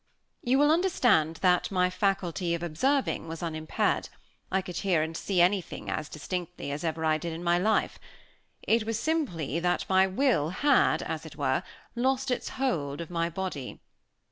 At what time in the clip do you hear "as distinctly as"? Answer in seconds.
5.91-6.83